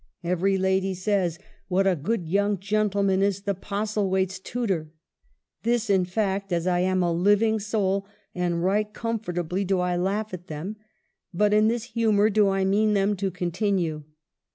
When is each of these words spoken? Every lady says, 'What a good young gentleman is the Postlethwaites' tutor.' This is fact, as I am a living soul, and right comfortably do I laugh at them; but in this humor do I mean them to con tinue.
Every 0.23 0.57
lady 0.57 0.95
says, 0.95 1.37
'What 1.67 1.85
a 1.85 1.95
good 1.95 2.27
young 2.27 2.57
gentleman 2.57 3.21
is 3.21 3.41
the 3.43 3.53
Postlethwaites' 3.53 4.39
tutor.' 4.41 4.89
This 5.61 5.91
is 5.91 6.09
fact, 6.09 6.51
as 6.51 6.65
I 6.65 6.79
am 6.79 7.03
a 7.03 7.13
living 7.13 7.59
soul, 7.59 8.07
and 8.33 8.63
right 8.63 8.91
comfortably 8.91 9.63
do 9.63 9.79
I 9.79 9.95
laugh 9.97 10.33
at 10.33 10.47
them; 10.47 10.77
but 11.35 11.53
in 11.53 11.67
this 11.67 11.83
humor 11.83 12.31
do 12.31 12.49
I 12.49 12.65
mean 12.65 12.95
them 12.95 13.15
to 13.17 13.29
con 13.29 13.51
tinue. 13.51 14.03